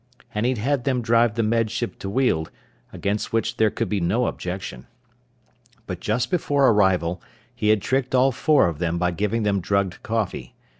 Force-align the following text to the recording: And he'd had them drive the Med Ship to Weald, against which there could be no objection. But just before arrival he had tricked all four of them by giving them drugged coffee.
And 0.33 0.47
he'd 0.47 0.57
had 0.57 0.83
them 0.83 1.03
drive 1.03 1.35
the 1.35 1.43
Med 1.43 1.69
Ship 1.69 1.95
to 1.99 2.09
Weald, 2.09 2.49
against 2.91 3.31
which 3.31 3.57
there 3.57 3.69
could 3.69 3.87
be 3.87 4.01
no 4.01 4.25
objection. 4.25 4.87
But 5.85 5.99
just 5.99 6.31
before 6.31 6.67
arrival 6.69 7.21
he 7.53 7.69
had 7.69 7.83
tricked 7.83 8.15
all 8.15 8.31
four 8.31 8.67
of 8.67 8.79
them 8.79 8.97
by 8.97 9.11
giving 9.11 9.43
them 9.43 9.61
drugged 9.61 10.01
coffee. 10.01 10.55